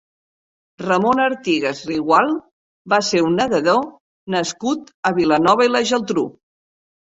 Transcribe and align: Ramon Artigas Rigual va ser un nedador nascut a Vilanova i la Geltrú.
Ramon 0.85 1.19
Artigas 1.25 1.81
Rigual 1.89 2.31
va 2.95 2.99
ser 3.11 3.23
un 3.27 3.37
nedador 3.43 3.85
nascut 4.39 4.93
a 5.11 5.15
Vilanova 5.21 5.71
i 5.71 5.75
la 5.77 5.85
Geltrú. 5.95 6.29